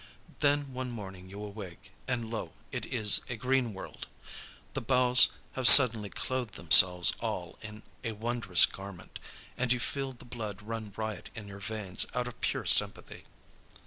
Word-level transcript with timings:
Then 0.39 0.73
one 0.73 0.89
morning 0.89 1.29
you 1.29 1.43
awake, 1.43 1.91
and 2.07 2.31
lo, 2.31 2.53
it 2.71 2.87
is 2.87 3.21
a 3.29 3.35
green 3.35 3.71
world! 3.71 4.07
The 4.73 4.81
boughs 4.81 5.29
have 5.51 5.67
suddenly 5.67 6.09
clothed 6.09 6.55
themselves 6.55 7.13
all 7.19 7.59
in 7.61 7.83
a 8.03 8.13
wondrous 8.13 8.65
garment, 8.65 9.19
and 9.57 9.71
you 9.71 9.79
feel 9.79 10.11
the 10.13 10.25
blood 10.25 10.63
run 10.63 10.91
riot 10.97 11.29
in 11.35 11.47
your 11.47 11.59
veins 11.59 12.07
out 12.15 12.27
of 12.27 12.41
pure 12.41 12.65
sympathy. 12.65 13.25